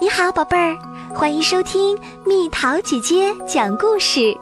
[0.00, 0.78] 你好，宝贝儿，
[1.12, 4.32] 欢迎收听蜜桃姐姐讲故事。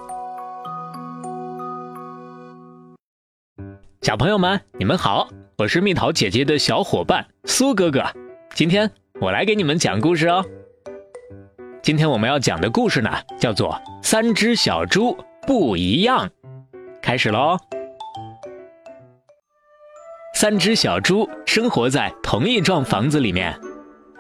[4.03, 8.05] 小朋友们，你们好，我是蜜桃姐姐的小伙伴苏哥哥。
[8.55, 10.45] 今天我来给你们讲故事哦。
[11.83, 13.11] 今天我们要讲的故事呢，
[13.41, 13.71] 叫做
[14.03, 15.17] 《三只小猪
[15.47, 16.29] 不一样》。
[17.01, 17.57] 开始喽！
[20.35, 23.59] 三只小猪生活在同一幢房子里面。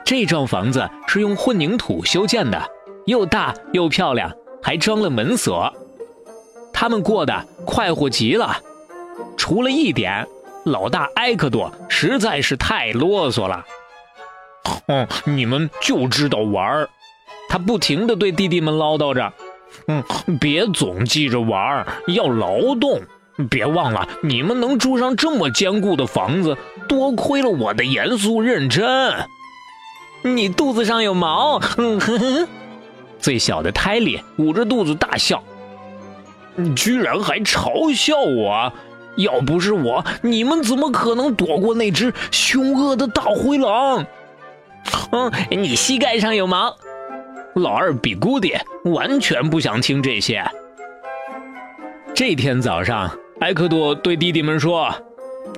[0.07, 2.70] 这幢房子是用混凝土修建的，
[3.06, 5.74] 又大又漂亮，还装了门锁。
[6.73, 8.56] 他们过得快活极了，
[9.37, 10.24] 除了一点，
[10.64, 13.64] 老大埃克多实在是太啰嗦了。
[14.87, 16.88] 嗯，你们就知道玩儿，
[17.48, 19.33] 他不停地对弟弟们唠叨着。
[19.88, 20.05] 嗯，
[20.41, 23.02] 别总记着玩儿，要劳动。
[23.50, 26.56] 别忘了，你们能住上这么坚固的房子，
[26.88, 29.12] 多亏了我的严肃认真。
[30.34, 32.48] 你肚子上有毛，哼哼。
[33.18, 35.42] 最小的泰利捂着肚子大笑，
[36.55, 38.72] 你居然还嘲笑我！
[39.16, 44.05] 要不是我，你们怎么可能躲过那只凶恶的大灰狼？
[45.10, 46.77] 哼，你膝盖上有毛。
[47.55, 50.44] 老二比古迪完全不想听这些。
[52.14, 54.94] 这天早上，埃克多对弟弟们说：“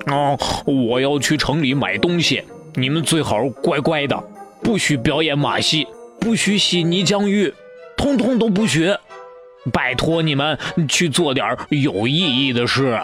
[0.07, 2.45] 哦，我要去城里买东西，
[2.75, 4.17] 你们最好乖乖的。”
[4.69, 5.89] 不许表演马戏，
[6.21, 7.55] 不许洗泥浆浴，
[7.97, 8.95] 通通都不许！
[9.73, 13.01] 拜托你们去做点有意义的事。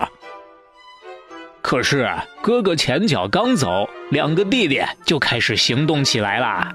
[1.63, 2.07] 可是
[2.43, 6.71] 哥哥前脚刚走，两个弟弟就开始行动起来了，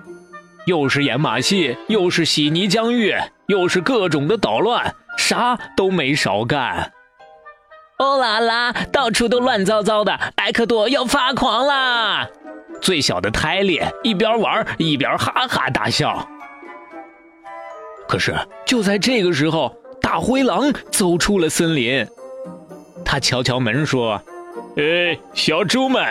[0.65, 3.15] 又是演马戏，又是洗泥浆浴，
[3.45, 6.93] 又是各种的捣乱，啥都没少干。
[7.97, 12.27] 欧啦啦，到处都乱糟糟的，埃克多要发狂啦！
[12.89, 16.27] 最小的泰利一边玩一边哈哈大笑。
[18.07, 22.03] 可是就在这个时候，大灰狼走出了森林。
[23.05, 24.19] 他敲敲门说
[24.75, 26.03] ：“哎，小猪们，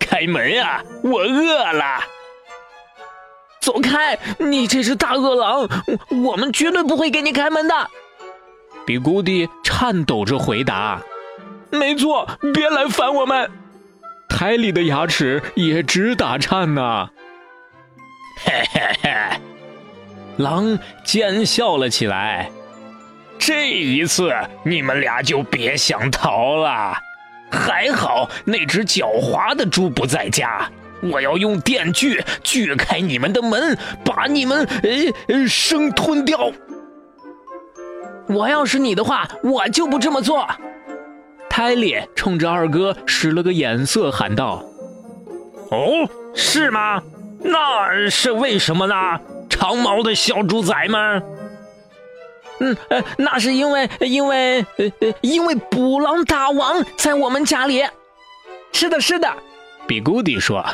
[0.00, 0.82] 开门呀！
[1.04, 2.00] 我饿了。
[3.60, 4.18] ”“走开！
[4.38, 5.68] 你这只大恶狼，
[6.24, 7.74] 我们绝对不会给你开门的。”
[8.86, 10.98] 比古迪颤抖着回答
[11.68, 13.50] ：“没错，别来烦我们。”
[14.34, 17.06] 泰利的牙齿也直打颤呐！
[18.44, 19.10] 嘿嘿嘿，
[20.38, 22.50] 狼奸笑了起来。
[23.38, 24.32] 这一次
[24.64, 26.96] 你们俩就别想逃了。
[27.50, 30.68] 还好那只狡猾的猪不在家，
[31.02, 34.66] 我要用电锯锯开你们的门，把你们
[35.28, 36.50] 呃生吞掉。
[38.28, 40.48] 我要是你的话，我就不这么做。
[41.54, 44.64] 泰利冲着二哥使了个眼色，喊道
[45.70, 47.02] ：“哦，是吗？
[47.40, 48.94] 那是为什么呢？
[49.50, 51.22] 长毛的小猪仔们？
[52.60, 57.84] 嗯，呃，那是因为，因为，呃，因为捕狼大王在我们家里。
[58.72, 59.30] 是的，是的。”
[59.86, 60.64] 比古迪说：“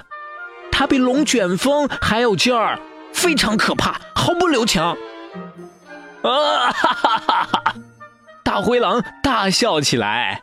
[0.70, 2.78] 他比龙卷风还有劲儿，
[3.12, 4.80] 非常可怕，毫不留情。”
[6.22, 7.74] 啊哈哈哈哈！
[8.44, 10.40] 大灰狼大笑起来。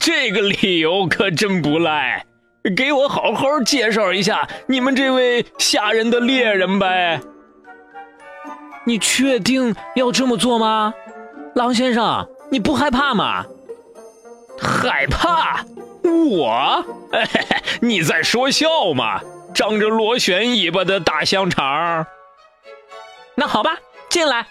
[0.00, 2.26] 这个理由可真不赖，
[2.76, 7.20] 给我好好介绍一下你们这位吓人的猎人呗。
[8.84, 10.92] 你确定要这么做吗，
[11.54, 12.28] 狼先生？
[12.50, 13.44] 你不害怕吗？
[14.58, 15.64] 害怕？
[16.02, 16.84] 我？
[17.80, 19.20] 你在说笑吗？
[19.54, 22.06] 长着螺旋尾巴的大香肠。
[23.34, 23.76] 那好吧，
[24.08, 24.46] 进来。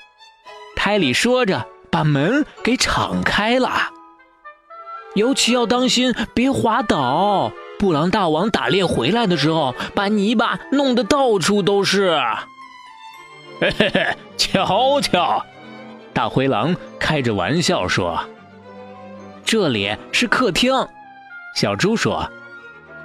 [0.76, 3.90] 泰里说着，把门给敞开了。
[5.16, 7.52] 尤其要当心，别滑倒。
[7.78, 12.18] 布朗大王打猎回来的时候，把泥巴弄得到处都是。
[13.60, 15.46] 嘿嘿嘿，瞧瞧，
[16.14, 18.20] 大灰狼开着玩笑说
[19.44, 20.74] ：“这里是客厅。”
[21.56, 22.30] 小猪说：“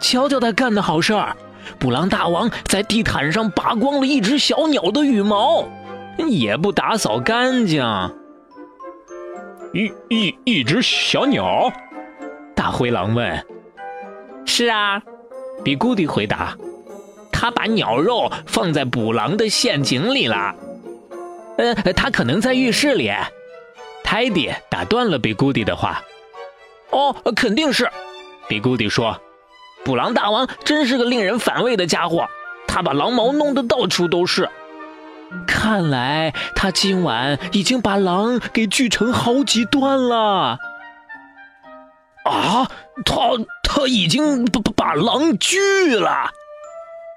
[0.01, 1.37] 瞧瞧他干的好事儿！
[1.79, 5.65] 布朗大王在地毯上拔光了一只小鸟的羽毛，
[6.29, 7.85] 也不打扫干净。
[9.73, 11.73] 一一一只小鸟。”
[12.55, 13.45] 大灰狼问
[14.47, 15.03] ：“是啊。”
[15.63, 16.57] 比古迪回答
[17.31, 20.55] ：“他把鸟肉放在捕狼的陷阱里了。
[21.59, 23.13] ”“呃，他可能在浴室里。”
[24.03, 26.03] 泰迪打断了比古迪的话。
[26.91, 27.89] “哦，肯定是。”
[28.49, 29.21] 比古迪说
[29.85, 32.27] ：“捕狼大王真是个令人反胃的家伙，
[32.67, 34.49] 他把狼毛弄得到处都是。
[35.47, 40.59] 看来他今晚已经把狼给锯成好几段了。”
[42.31, 42.71] 啊，
[43.05, 43.15] 他
[43.63, 46.31] 他已经把把狼锯了。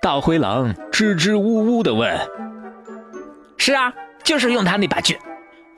[0.01, 2.19] 大灰狼支支吾吾的问
[3.57, 3.93] ：“是啊，
[4.23, 5.17] 就是用他那把锯。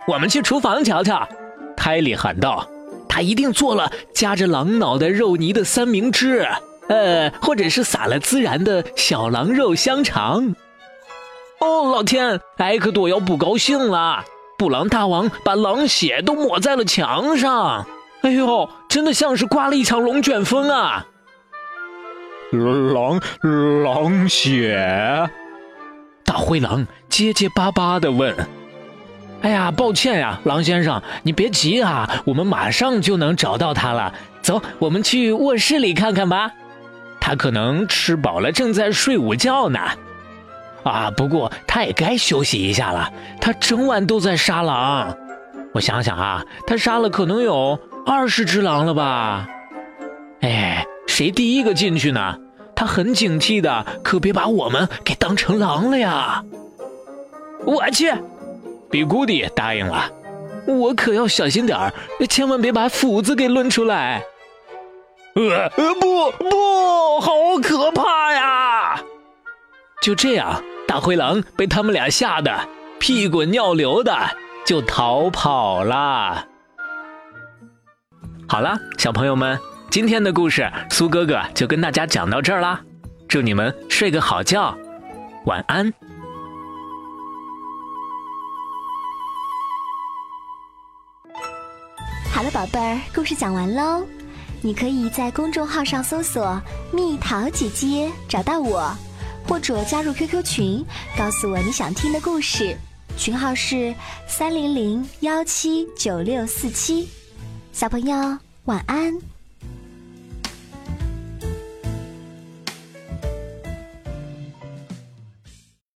[0.07, 1.27] 我们去厨房瞧瞧。
[1.75, 2.67] 泰利喊道
[3.07, 6.47] ：“他一定做了夹着狼脑袋肉泥的三明治，
[6.89, 10.55] 呃，或者是撒了孜然的小狼肉香肠。”
[11.61, 12.39] 哦，老天！
[12.57, 14.23] 埃克多要不高兴了。
[14.57, 17.85] 布朗大王把狼血都抹在了墙上。
[18.25, 21.05] 哎呦，真的像是刮了一场龙卷风啊！
[22.51, 23.21] 狼
[23.83, 25.29] 狼血！
[26.23, 28.35] 大灰狼结结巴巴的问
[29.43, 34.11] ：“哎呀，抱歉呀，狼先生，你别急啊，我们马上就能找到他了。
[34.41, 36.51] 走，我们去卧室里看看吧。
[37.21, 39.79] 他可能吃饱了，正在睡午觉呢。
[40.83, 43.07] 啊，不过他也该休息一下了。
[43.39, 45.15] 他整晚都在杀狼，
[45.73, 49.47] 我想想啊，他杀了可能有二十只狼了吧？
[50.41, 52.37] 哎，谁第一个进去呢？”
[52.75, 56.43] 他很警惕的，可别把我们给当成狼了呀！
[57.65, 58.13] 我去，
[58.91, 60.11] 比古迪答应了，
[60.67, 61.93] 我可要小心点儿，
[62.27, 64.21] 千万别把斧子给抡出来。
[65.35, 67.31] 呃呃，不不，好
[67.63, 69.01] 可怕呀！
[70.01, 72.53] 就这样，大灰狼被他们俩吓得
[72.99, 74.13] 屁滚尿流的
[74.65, 76.45] 就逃跑了。
[78.47, 79.59] 好了，小朋友们。
[79.89, 82.79] 今天的故事，苏哥哥就跟大家讲到这儿啦。
[83.27, 84.77] 祝你们睡个好觉，
[85.45, 85.91] 晚安。
[92.31, 94.05] 好了，宝贝儿，故事讲完喽。
[94.61, 96.61] 你可以在公众号上搜索
[96.93, 98.95] “蜜桃姐姐”找到我，
[99.47, 100.85] 或者加入 QQ 群，
[101.17, 102.77] 告诉我你想听的故事。
[103.17, 103.95] 群号是
[104.27, 107.09] 三零零幺七九六四七。
[107.75, 108.15] 小朋友，
[108.63, 109.34] 晚安。